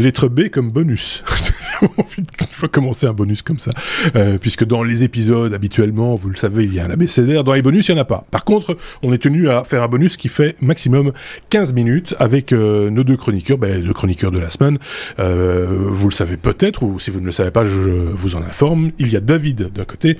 [0.00, 1.22] Lettre B comme bonus.
[1.82, 3.70] Il faut commencer un bonus comme ça.
[4.14, 7.44] Euh, puisque dans les épisodes, habituellement, vous le savez, il y a un abécédaire.
[7.44, 8.24] Dans les bonus, il n'y en a pas.
[8.30, 11.12] Par contre, on est tenu à faire un bonus qui fait maximum
[11.50, 14.78] 15 minutes avec euh, nos deux chroniqueurs, ben, les deux chroniqueurs de la semaine.
[15.18, 18.42] Euh, vous le savez peut-être, ou si vous ne le savez pas, je vous en
[18.42, 18.92] informe.
[18.98, 20.16] Il y a David d'un côté,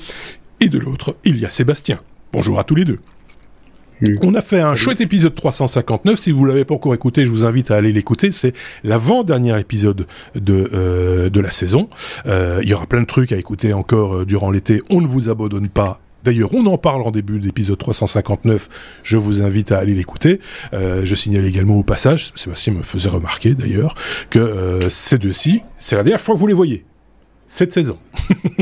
[0.61, 2.01] et de l'autre, il y a Sébastien.
[2.33, 2.99] Bonjour à tous les deux.
[4.23, 6.19] On a fait un chouette épisode 359.
[6.19, 8.31] Si vous l'avez pas encore écouté, je vous invite à aller l'écouter.
[8.31, 8.53] C'est
[8.85, 11.89] l'avant-dernier épisode de euh, de la saison.
[12.27, 14.83] Euh, il y aura plein de trucs à écouter encore euh, durant l'été.
[14.91, 16.01] On ne vous abandonne pas.
[16.25, 18.69] D'ailleurs, on en parle en début d'épisode 359.
[19.03, 20.41] Je vous invite à aller l'écouter.
[20.73, 23.95] je signale également au passage, Sébastien me faisait remarquer d'ailleurs,
[24.29, 26.85] que ces deux-ci, c'est la dernière fois que vous les voyez
[27.49, 27.97] cette saison,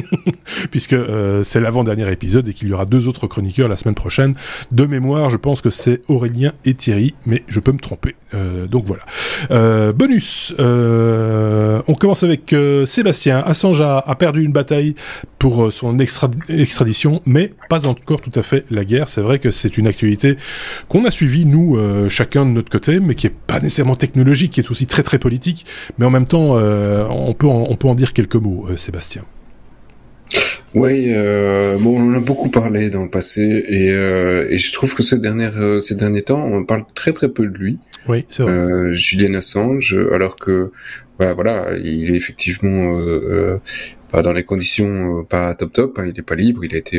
[0.70, 4.34] puisque euh, c'est l'avant-dernier épisode et qu'il y aura deux autres chroniqueurs la semaine prochaine.
[4.72, 8.14] De mémoire, je pense que c'est Aurélien et Thierry, mais je peux me tromper.
[8.34, 9.02] Euh, donc voilà.
[9.50, 12.54] Euh, bonus, on commence avec
[12.86, 13.38] Sébastien.
[13.38, 14.94] Assange a, a, perdu une bataille
[15.44, 19.10] pour son extradition, mais pas encore tout à fait la guerre.
[19.10, 20.38] C'est vrai que c'est une actualité
[20.88, 21.78] qu'on a suivie, nous,
[22.08, 25.18] chacun de notre côté, mais qui est pas nécessairement technologique, qui est aussi très très
[25.18, 25.66] politique,
[25.98, 28.68] mais en même temps, on, peut on peut en dire quelques mots.
[28.76, 29.24] Sébastien
[30.74, 34.72] oui, euh, bon, on en a beaucoup parlé dans le passé et, euh, et je
[34.72, 37.78] trouve que ces dernières, euh, ces derniers temps, on parle très très peu de lui.
[38.08, 38.52] Oui, c'est vrai.
[38.52, 40.72] Euh, Julian Assange, alors que,
[41.20, 42.98] bah, voilà, il est effectivement
[44.14, 45.98] euh, dans les conditions pas top top.
[45.98, 46.64] Hein, il est pas libre.
[46.64, 46.98] Il a été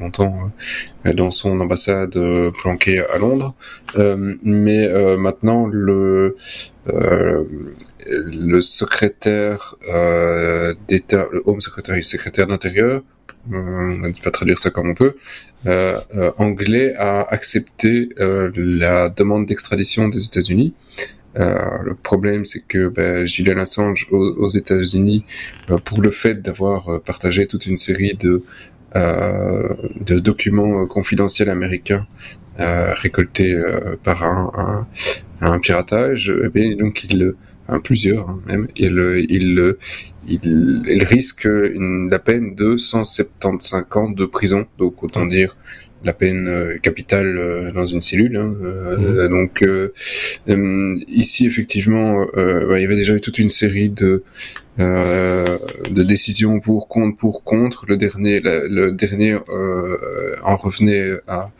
[0.00, 0.50] longtemps
[1.14, 2.18] dans son ambassade
[2.60, 3.54] planquée à Londres,
[4.42, 6.36] mais maintenant le
[8.08, 13.02] le secrétaire euh, d'État, le Home Secretary, le secrétaire d'intérieur,
[13.52, 15.16] euh, on ne pas traduire ça comme on peut,
[15.66, 20.74] euh, euh anglais a accepté euh, la demande d'extradition des États-Unis.
[21.34, 25.24] Le problème, c'est que ben, Julian Assange aux, aux États-Unis,
[25.84, 28.42] pour le fait d'avoir partagé toute une série de,
[28.94, 32.06] de documents confidentiels américains
[32.56, 33.56] récoltés
[34.02, 34.50] par un,
[35.40, 37.34] un, un piratage, eh bien, donc il
[37.84, 39.76] plusieurs hein, même, il, il,
[40.26, 45.56] il, risque une, la peine de 175 ans de prison, donc autant dire
[46.04, 48.36] la peine euh, capitale euh, dans une cellule.
[48.36, 49.28] Hein, euh, mmh.
[49.28, 49.64] Donc
[51.08, 54.22] ici effectivement, il y avait déjà eu toute une série de
[54.78, 57.84] de décisions pour contre pour contre.
[57.88, 61.50] Le dernier le dernier en revenait à,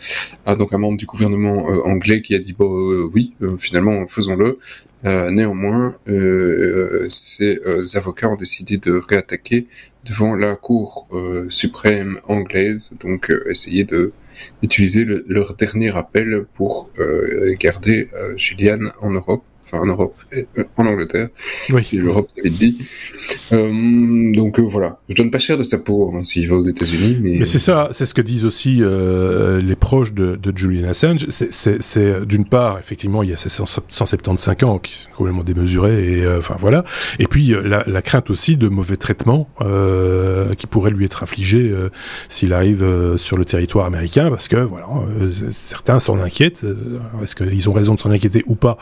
[0.46, 4.58] à, donc un membre du gouvernement anglais qui a dit bon oui finalement faisons-le.
[5.04, 9.66] Euh, néanmoins, euh, ces euh, avocats ont décidé de réattaquer
[10.04, 11.06] devant la Cour
[11.50, 14.12] suprême anglaise, donc essayer de
[14.62, 16.90] d'utiliser leur dernier appel pour
[17.58, 21.28] garder Julian en Europe enfin en Europe, et, euh, en Angleterre,
[21.70, 21.84] oui.
[21.84, 22.78] si l'Europe avait dit.
[23.52, 26.62] Euh, donc euh, voilà, je donne pas cher de sa peau hein, s'il va aux
[26.62, 27.38] États-Unis, mais.
[27.38, 31.26] Mais c'est ça, c'est ce que disent aussi les proches de, de Julian Assange.
[31.28, 36.26] C'est d'une part, effectivement, il y a ces 175 ans qui sont complètement démesurés, et
[36.26, 36.84] enfin voilà.
[37.18, 39.48] Et puis la, la, crainte aussi de mauvais traitements
[40.56, 41.72] qui pourraient lui être infligés
[42.28, 44.86] s'il arrive sur le territoire américain, parce que voilà,
[45.50, 46.64] certains s'en inquiètent.
[47.22, 48.78] Est-ce qu'ils ont raison de s'en inquiéter ou pas?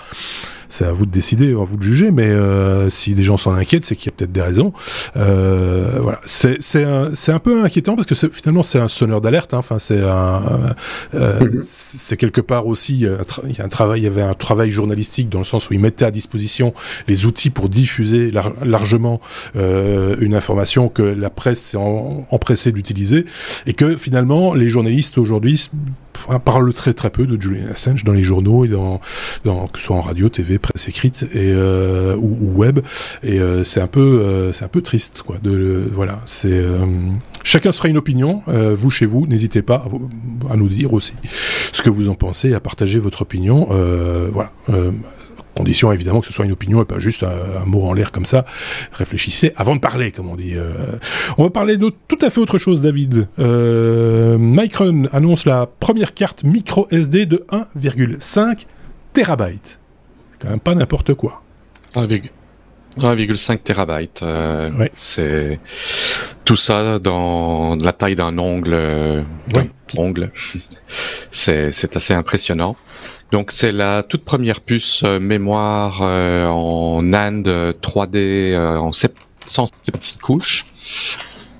[0.76, 3.54] C'est à vous de décider, à vous de juger, mais euh, si des gens s'en
[3.54, 4.74] inquiètent, c'est qu'il y a peut-être des raisons.
[5.16, 9.54] Euh, voilà, c'est c'est un, un peu inquiétant parce que finalement c'est un sonneur d'alerte.
[9.54, 9.58] Hein.
[9.58, 10.42] Enfin, c'est un
[11.14, 11.62] euh, mhm.
[11.64, 15.30] c'est quelque part aussi il y a un travail, il y avait un travail journalistique
[15.30, 16.74] dans le sens où il mettait à disposition
[17.08, 18.30] les outils pour diffuser
[18.62, 19.20] largement
[19.54, 23.24] une information que la presse s'est empressée d'utiliser
[23.66, 25.70] et que finalement les journalistes aujourd'hui
[26.44, 28.98] parlent très très peu de Julian Assange dans les journaux et dans,
[29.44, 32.80] que ce soit en radio, TV, presse écrite euh, ou, web.
[33.22, 36.20] Et euh, c'est un peu euh, c'est un peu triste quoi de voilà.
[37.42, 39.26] Chacun sera une opinion vous chez vous.
[39.26, 39.86] N'hésitez pas
[40.48, 41.14] à, à, nous dire aussi
[41.72, 43.68] ce que vous en pensez à partager votre opinion
[44.32, 44.52] voilà
[45.56, 48.12] condition évidemment que ce soit une opinion et pas juste un, un mot en l'air
[48.12, 48.44] comme ça.
[48.92, 50.54] Réfléchissez avant de parler, comme on dit.
[50.54, 50.72] Euh,
[51.38, 53.28] on va parler de tout à fait autre chose, David.
[53.38, 58.66] Euh, Micron annonce la première carte micro SD de 1,5
[59.12, 59.80] terabyte.
[60.32, 61.42] C'est quand même pas n'importe quoi.
[61.94, 64.20] 1,5 terabyte.
[64.22, 64.90] Euh, ouais.
[64.94, 65.60] C'est
[66.46, 68.72] tout ça dans la taille d'un ongle.
[68.72, 69.22] Euh,
[69.52, 69.68] ouais.
[69.98, 70.30] ongle.
[71.30, 72.76] c'est assez impressionnant.
[73.32, 78.16] Donc c'est la toute première puce euh, mémoire euh, en NAND 3D
[78.54, 80.66] euh, en 176 couches.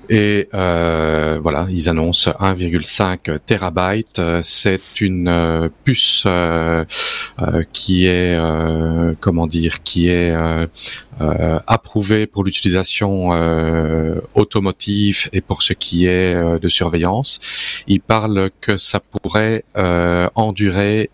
[0.09, 4.21] Et euh, voilà, ils annoncent 1,5 terabyte.
[4.43, 6.25] C'est une puce
[7.73, 8.39] qui est,
[9.19, 10.35] comment dire, qui est
[11.19, 13.29] approuvée pour l'utilisation
[14.35, 17.39] automotive et pour ce qui est de surveillance.
[17.87, 19.63] Ils parlent que ça pourrait
[20.35, 21.09] endurer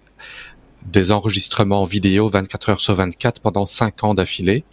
[0.86, 4.64] des enregistrements vidéo 24 heures sur 24 pendant 5 ans d'affilée.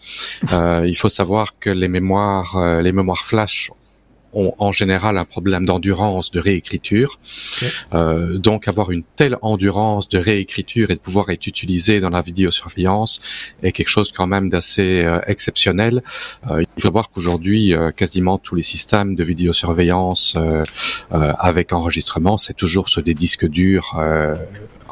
[0.52, 3.70] Euh, il faut savoir que les mémoires, euh, les mémoires flash
[4.32, 7.19] ont en général un problème d'endurance de réécriture.
[7.93, 12.23] Euh, donc avoir une telle endurance de réécriture et de pouvoir être utilisé dans la
[12.23, 13.21] vidéosurveillance
[13.62, 16.03] est quelque chose quand même d'assez euh, exceptionnel.
[16.50, 20.37] Euh, il faut voir qu'aujourd'hui, euh, quasiment tous les systèmes de vidéosurveillance
[21.11, 23.97] avec enregistrement, c'est toujours sur des disques durs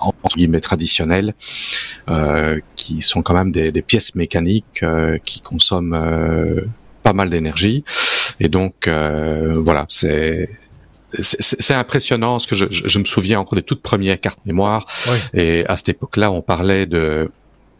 [0.00, 1.34] entre guillemets traditionnels,
[2.08, 6.62] euh, qui sont quand même des, des pièces mécaniques euh, qui consomment euh,
[7.02, 7.84] pas mal d'énergie.
[8.40, 10.48] Et donc euh, voilà, c'est
[11.20, 14.84] c'est impressionnant ce que je, je, me souviens encore des toutes premières cartes mémoire.
[15.32, 17.30] Et à cette époque-là, on parlait de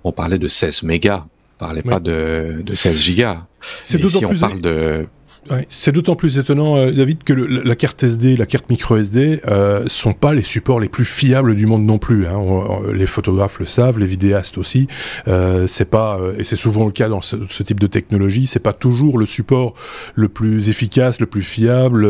[0.02, 3.44] on parlait de 16 mégas, on parlait pas de, de 16 gigas.
[3.82, 5.06] C'est ici on parle de
[5.68, 9.84] c'est d'autant plus étonnant, euh, David, que la carte SD, la carte micro SD, euh,
[9.86, 12.26] sont pas les supports les plus fiables du monde non plus.
[12.26, 12.40] Hein.
[12.92, 14.88] les photographes le savent, les vidéastes aussi.
[15.26, 18.60] Euh, c'est pas, euh, et c'est souvent le cas dans ce, type de technologie, c'est
[18.60, 19.74] pas toujours le support
[20.14, 22.02] le plus efficace, le plus fiable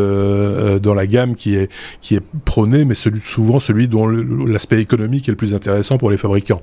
[0.80, 1.70] dans la gamme qui est
[2.00, 6.10] qui est prôné, mais celui souvent celui dont l'aspect économique est le plus intéressant pour
[6.10, 6.62] les fabricants,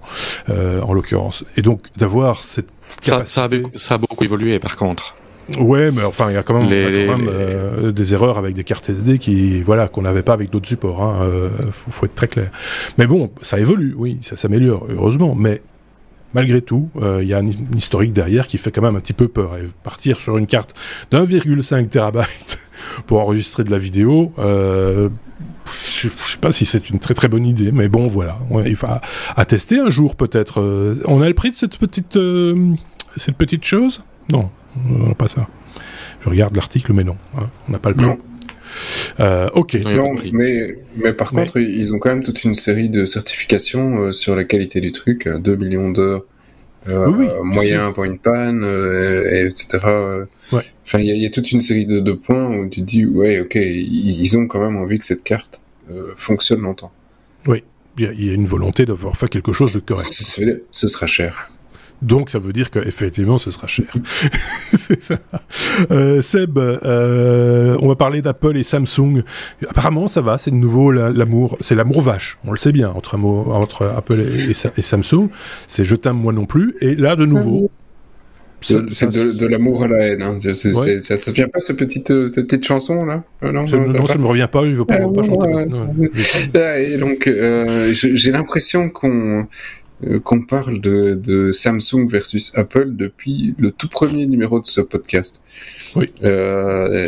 [0.49, 1.43] en l'occurrence.
[1.57, 2.67] Et donc d'avoir cette
[3.01, 5.15] ça, ça, ça a beaucoup évolué par contre.
[5.59, 9.19] Ouais, mais enfin, il y a quand même, euh, des erreurs avec des cartes SD
[9.19, 11.03] qui, voilà, qu'on n'avait pas avec d'autres supports.
[11.03, 12.49] Hein, euh, faut, être très clair.
[12.97, 15.35] Mais bon, ça évolue, oui, ça s'améliore, heureusement.
[15.35, 15.61] Mais
[16.33, 19.13] malgré tout, euh, il y a un, historique derrière qui fait quand même un petit
[19.13, 19.55] peu peur.
[19.55, 20.73] Et partir sur une carte
[21.11, 22.59] d'1,5 terabyte
[23.05, 25.09] pour enregistrer de la vidéo, euh,
[25.65, 28.87] je sais pas si c'est une très très bonne idée, mais bon, voilà, il faut
[29.35, 30.61] à, tester un jour peut-être.
[31.05, 32.17] on a le prix de cette petite
[33.17, 34.03] cette petite chose?
[34.31, 34.49] Non.
[34.83, 35.47] Non, pas ça.
[36.21, 38.17] Je regarde l'article, mais non, hein, on n'a pas le temps.
[39.19, 39.75] Euh, ok.
[39.75, 44.13] Non, mais, mais par contre, ils ont quand même toute une série de certifications euh,
[44.13, 46.25] sur la qualité du truc, 2 euh, millions d'heures
[46.87, 49.79] euh, oui, moyen pour une panne, etc.
[50.51, 50.61] Ouais.
[50.85, 54.37] Enfin, il y, a toute une série de, points où tu dis, ouais, ok, ils,
[54.37, 55.61] ont quand même envie que cette carte
[56.15, 56.91] fonctionne longtemps.
[57.47, 57.63] Oui,
[57.97, 60.05] il y, a une volonté d'avoir fait quelque chose de correct.
[60.05, 61.51] ce sera cher.
[62.01, 63.87] Donc ça veut dire qu'effectivement ce sera cher.
[64.33, 65.19] c'est ça.
[65.91, 69.23] Euh, Seb, euh, on va parler d'Apple et Samsung.
[69.67, 73.17] Apparemment ça va, c'est de nouveau l'amour, c'est l'amour vache, on le sait bien entre,
[73.17, 75.29] entre Apple et, Samsung.
[75.67, 76.75] C'est je t'aime moi non plus.
[76.81, 77.69] Et là de nouveau.
[78.61, 80.23] C'est de, l'amour à la haine.
[80.23, 80.37] Hein.
[80.39, 83.23] ça ne vient pas ce petite, euh, cette petite chanson là?
[83.43, 84.63] Non, non, ça ne me revient pas.
[84.63, 86.93] Il ne veut pas, pas chanter.
[86.93, 87.29] et donc
[87.93, 89.47] j'ai l'impression qu'on
[90.23, 95.43] qu'on parle de, Samsung versus Apple depuis le tout premier numéro de ce podcast.
[95.95, 96.05] Oui.
[96.23, 97.07] Euh,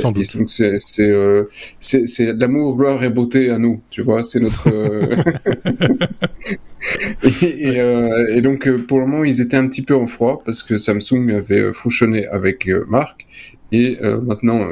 [0.99, 1.43] euh,
[1.79, 4.69] c'est c'est l'amour, gloire et beauté à nous, tu vois, c'est notre.
[7.43, 11.31] et, donc pour le moment ils étaient un petit peu en froid parce que Samsung
[11.31, 13.25] avait fouchonné avec Marc
[13.71, 14.67] et maintenant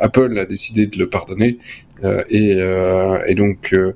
[0.00, 1.58] Apple a décidé de le pardonner
[2.04, 3.92] euh, et, euh, et, donc euh,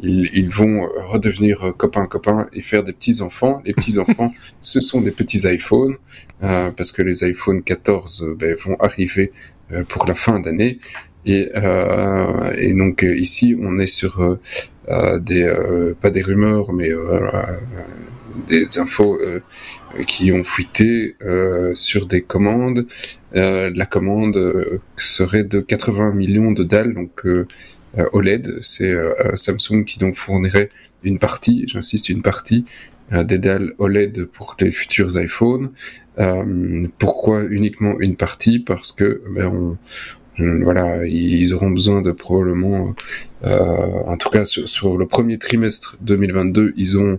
[0.00, 3.62] ils, ils, vont redevenir copains copains et faire des petits enfants.
[3.64, 5.96] Les petits enfants, ce sont des petits iPhones
[6.40, 9.32] parce que les iPhone 14 ben, vont arriver
[9.88, 10.78] pour la fin d'année.
[11.24, 11.50] Et,
[12.56, 14.38] et, donc ici, on est sur
[15.20, 16.90] des pas des rumeurs, mais
[18.46, 19.18] des infos
[20.06, 21.16] qui ont fuité
[21.74, 22.86] sur des commandes
[23.36, 27.46] euh, la commande euh, serait de 80 millions de dalles, donc euh,
[28.12, 28.60] OLED.
[28.62, 28.94] C'est
[29.34, 30.70] Samsung qui donc fournirait
[31.02, 32.64] une partie, j'insiste, une partie
[33.10, 35.70] des dalles OLED pour les futurs iPhones.
[36.98, 38.58] pourquoi uniquement une partie?
[38.58, 39.78] Parce que ben,
[40.38, 42.94] on, voilà, ils auront besoin de probablement,
[43.42, 47.18] en tout cas sur, le premier trimestre 2022, ils ont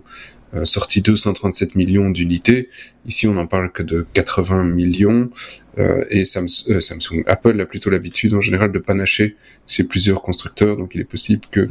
[0.64, 2.68] sorti 237 millions d'unités.
[3.06, 5.30] Ici, on n'en parle que de 80 millions.
[5.78, 10.76] Euh, et euh, Samsung, Apple a plutôt l'habitude en général de panacher chez plusieurs constructeurs.
[10.76, 11.66] Donc, il est possible que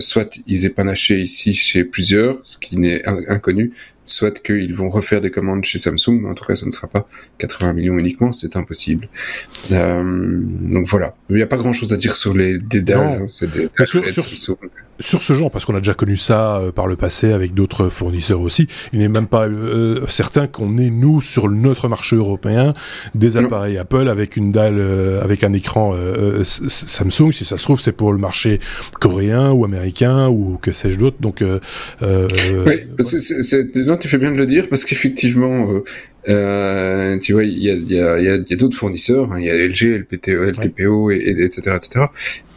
[0.00, 3.72] soit ils aient panaché ici chez plusieurs, ce qui n'est inconnu,
[4.04, 6.20] soit qu'ils vont refaire des commandes chez Samsung.
[6.20, 8.30] Mais en tout cas, ça ne sera pas 80 millions uniquement.
[8.32, 9.08] C'est impossible.
[9.70, 11.14] donc voilà.
[11.30, 13.22] Il n'y a pas grand-chose à dire sur les dédales.
[13.22, 13.68] Hein, des,
[14.12, 14.56] Samsung
[15.00, 17.88] sur ce genre, parce qu'on a déjà connu ça euh, par le passé avec d'autres
[17.88, 22.72] fournisseurs aussi, il n'est même pas euh, certain qu'on ait nous sur notre marché européen
[23.14, 24.80] des appareils Apple avec une dalle,
[25.22, 25.94] avec un écran
[26.44, 27.32] Samsung.
[27.32, 28.60] Si ça se trouve, c'est pour le marché
[29.00, 31.16] coréen ou américain ou que sais-je d'autre.
[31.20, 31.42] Donc,
[32.02, 35.66] oui, c'est, non, tu fais bien de le dire parce qu'effectivement,
[36.28, 39.40] euh, tu vois, il y a, y a, y a, y a d'autres fournisseurs, hein.
[39.40, 42.06] il y a LG, LPTO, LTPO, et, et, etc., etc.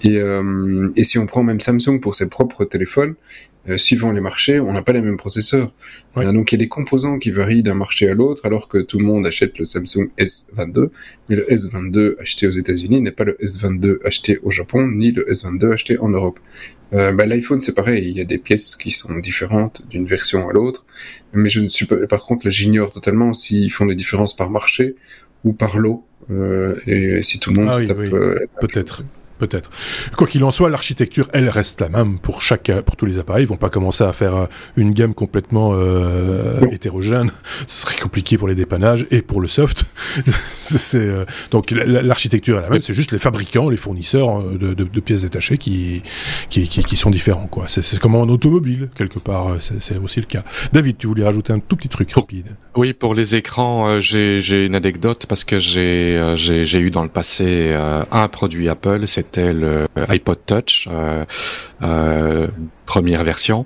[0.04, 3.16] Et, euh, et si on prend même Samsung pour ses propres téléphones,
[3.70, 5.72] euh, suivant les marchés, on n'a pas les mêmes processeurs.
[6.18, 8.80] Euh, donc il y a des composants qui varient d'un marché à l'autre, alors que
[8.80, 10.90] tout le monde achète le Samsung S22,
[11.30, 15.26] mais le S22 acheté aux États-Unis n'est pas le S22 acheté au Japon, ni le
[15.26, 16.40] S22 acheté en Europe.
[16.94, 20.50] Euh, bah, L'iPhone c'est pareil, il y a des pièces qui sont différentes d'une version
[20.50, 20.86] à l'autre,
[21.34, 21.96] mais je ne suis pas.
[22.08, 24.96] Par contre, là j'ignore totalement s'ils font des différences par marché
[25.44, 26.06] ou par lot.
[26.30, 27.98] Euh, et si tout le monde ah, tape,
[28.62, 29.04] peut-être
[29.42, 29.72] peut-être.
[30.16, 33.44] Quoi qu'il en soit, l'architecture, elle reste la même pour chaque, pour tous les appareils.
[33.44, 34.46] Ils vont pas commencer à faire euh,
[34.76, 37.32] une gamme complètement euh, hétérogène.
[37.66, 39.86] Ce serait compliqué pour les dépannages et pour le soft.
[40.26, 42.82] c'est euh, donc l'architecture est la même.
[42.82, 46.04] C'est juste les fabricants, les fournisseurs de, de, de pièces détachées qui
[46.50, 47.48] qui, qui, qui sont différents.
[47.48, 47.66] Quoi.
[47.68, 49.56] C'est, comme en automobile quelque part.
[49.60, 50.44] C'est, aussi le cas.
[50.72, 52.56] David, tu voulais rajouter un tout petit truc rapide.
[52.76, 57.10] Oui, pour les écrans, j'ai, j'ai une anecdote parce que j'ai, j'ai eu dans le
[57.10, 57.76] passé
[58.12, 59.08] un produit Apple.
[59.08, 61.26] C'était le iPod Touch euh,
[61.82, 62.48] euh,
[62.86, 63.66] première version.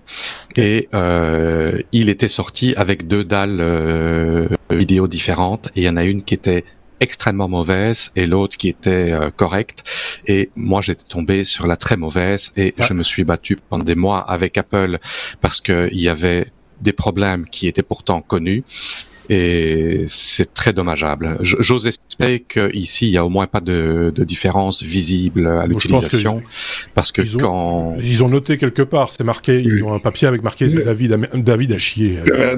[0.56, 5.68] Et euh, il était sorti avec deux dalles vidéo différentes.
[5.76, 6.66] Et il y en a une qui était
[7.00, 9.84] extrêmement mauvaise et l'autre qui était correcte.
[10.26, 13.96] Et moi j'étais tombé sur la très mauvaise et je me suis battu pendant des
[13.96, 14.98] mois avec Apple
[15.42, 16.48] parce que il y avait
[16.86, 18.64] des problèmes qui étaient pourtant connus
[19.30, 21.38] et c'est très dommageable.
[21.42, 26.42] J'ose espérer qu'ici, il y a au moins pas de, de différence visible à l'utilisation,
[26.94, 27.96] parce que ils quand...
[28.02, 31.18] ils ont noté quelque part, c'est marqué, ils ont un papier avec marqué c'est David,
[31.36, 32.10] David a chié.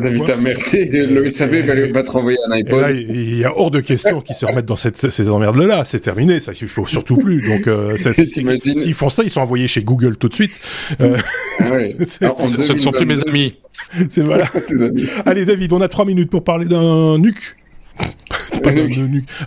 [0.02, 2.82] David a merdé, le SAV va te renvoyer un iPod.
[2.82, 6.00] Là, il y a hors de question qu'ils se remettent dans cette, ces emmerdes-là, c'est
[6.00, 7.48] terminé, ça, il faut surtout plus.
[7.48, 10.60] Donc, euh, s'ils font ça, ils sont envoyés chez Google tout de suite.
[11.02, 11.18] Euh,
[11.60, 11.96] ah ouais.
[12.08, 13.56] ce ne sont plus mes amis.
[14.10, 14.46] C'est voilà.
[15.26, 17.56] Allez, David, on a trois minutes pour parler d'un nuque.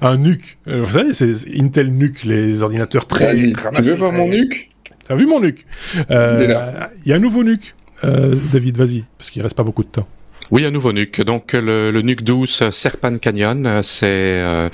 [0.01, 0.59] un nuque.
[0.69, 3.35] Euh, vous savez, c'est Intel NUC, les ordinateurs très.
[3.35, 4.71] Tu veux voir mon nuque?
[5.07, 5.67] T'as vu mon nuque?
[6.11, 7.75] Euh, Il y a un nouveau nuque.
[8.05, 10.07] Euh, David, vas-y, parce qu'il reste pas beaucoup de temps.
[10.51, 11.23] Oui, un nouveau nuque.
[11.23, 14.69] Donc le, le nuque douce Serpan Canyon, c'est euh,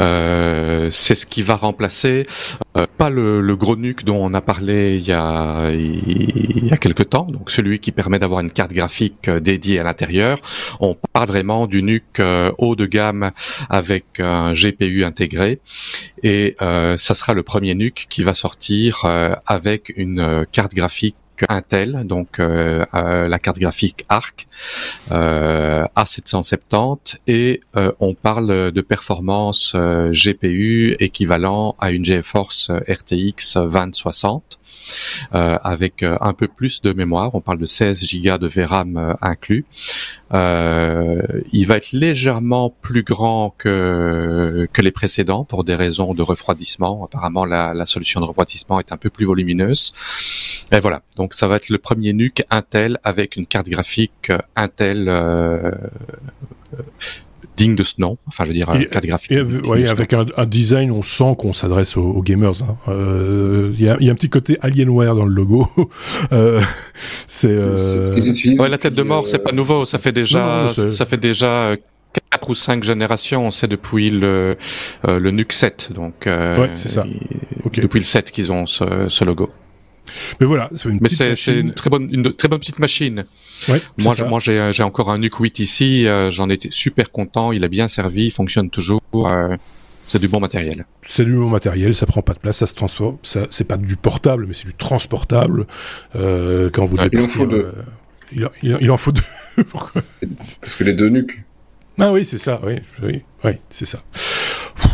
[0.00, 2.26] euh, c'est ce qui va remplacer
[2.78, 6.72] euh, pas le, le, gros nuque dont on a parlé il y a il y
[6.72, 7.24] a quelque temps.
[7.24, 10.38] Donc celui qui permet d'avoir une carte graphique euh, dédiée à l'intérieur.
[10.80, 13.30] On parle vraiment du nuque euh, haut de gamme
[13.68, 15.60] avec un GPU intégré
[16.22, 19.04] et ça sera le premier nuque qui va sortir
[19.46, 21.16] avec une carte graphique
[21.48, 24.46] Intel, donc euh, euh, la carte graphique ARC
[25.10, 27.60] euh, A770 et
[28.00, 34.58] on parle de performance GPU équivalent à une GeForce RTX 2060
[35.34, 37.34] euh, avec euh, un peu plus de mémoire.
[37.34, 39.64] On parle de 16 Go de VRAM euh, inclus.
[40.32, 47.04] il va être légèrement plus grand que que les précédents pour des raisons de refroidissement.
[47.04, 49.92] Apparemment, la, la solution de refroidissement est un peu plus volumineuse.
[50.72, 51.02] Et voilà.
[51.34, 55.08] Ça va être le premier NUC Intel avec une carte graphique Intel
[57.56, 58.18] digne de ce nom.
[58.26, 59.32] Enfin, je veux dire, cadre graphique.
[59.32, 62.62] avec un, design, on sent qu'on s'adresse aux, gamers.
[62.62, 62.76] Hein.
[62.88, 65.68] Euh, il y, a, un petit côté Alienware dans le logo.
[66.32, 66.60] euh,
[67.28, 67.60] c'est.
[67.60, 68.56] Euh...
[68.58, 69.84] Ouais, la tête de mort, c'est pas nouveau.
[69.84, 71.74] Ça fait déjà, ça fait déjà
[72.30, 74.56] quatre ou cinq générations, c'est depuis le
[75.08, 77.06] euh, le NUC 7, donc euh, c'est ça.
[77.74, 79.50] Depuis le 7 qu'ils ont ce, ce logo.
[80.40, 83.24] Mais voilà, c'est une, Mais c'est, une très bonne, une très bonne petite machine.
[83.68, 86.06] Ouais, moi, moi, j'ai, j'ai encore un NUC 8 ici.
[86.06, 87.52] Euh, j'en étais super content.
[87.52, 89.02] Il a bien servi, il fonctionne toujours.
[89.14, 89.56] Euh,
[90.12, 90.84] c'est du bon matériel.
[91.06, 93.16] C'est du bon matériel, ça prend pas de place, ça se transforme.
[93.22, 95.66] Ça, c'est pas du portable, mais c'est du transportable.
[96.16, 97.56] Euh, quand vous ah, il en faut deux.
[97.64, 97.72] Euh,
[98.30, 99.22] il, il, il, en faut deux.
[100.60, 101.42] Parce que les deux nuques.
[101.98, 102.60] Ah oui, c'est ça.
[102.62, 104.02] Oui, oui, oui, c'est ça.
[104.84, 104.88] Oh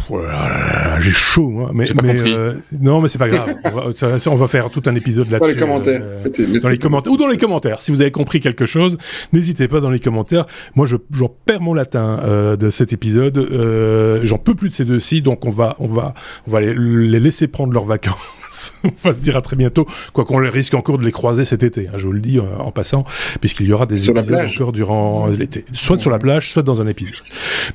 [1.00, 1.70] j'ai chaud, moi.
[1.72, 3.54] Mais, mais euh, non, mais c'est pas grave.
[3.64, 5.54] on, va, on, va, faire tout un épisode là-dessus.
[5.54, 6.02] Dans les commentaires.
[6.02, 7.82] Euh, dans les commentaires ou dans les commentaires.
[7.82, 8.98] Si vous avez compris quelque chose,
[9.32, 10.46] n'hésitez pas dans les commentaires.
[10.74, 13.38] Moi, je, j'en perds mon latin euh, de cet épisode.
[13.38, 16.14] Euh, j'en peux plus de ces deux-ci, donc on va, on va,
[16.46, 18.74] on va les, les laisser prendre leurs vacances.
[18.84, 21.62] on va se dire à très bientôt, quoi qu'on risque encore de les croiser cet
[21.62, 23.04] été, hein, je vous le dis en passant,
[23.40, 26.80] puisqu'il y aura des sur épisodes encore durant l'été, soit sur la plage, soit dans
[26.80, 27.26] un épisode.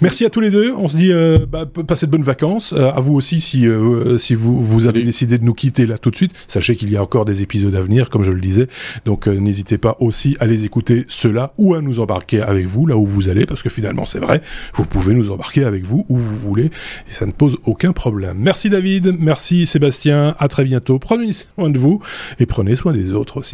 [0.02, 0.74] Merci à tous les deux.
[0.76, 1.12] On se dit
[1.48, 2.74] bah, passez de bonnes vacances.
[2.74, 3.68] à vous aussi si
[4.18, 6.34] si vous vous avez décidé de nous quitter là tout de suite.
[6.48, 8.68] Sachez qu'il y a encore des épisodes à venir, comme je le disais.
[9.06, 12.98] Donc n'hésitez pas aussi à les écouter ceux-là ou à nous embarquer avec vous là
[12.98, 14.42] où vous allez, parce que finalement c'est vrai,
[14.76, 18.38] vous pouvez nous embarquer avec vous où vous voulez, et ça ne pose aucun problème.
[18.40, 22.02] Merci David, merci Sébastien, à très bientôt, prenez soin de vous
[22.40, 23.54] et prenez soin des autres aussi.